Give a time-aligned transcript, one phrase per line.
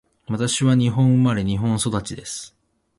[0.27, 2.55] 私は日本生まれ、日本育ちです。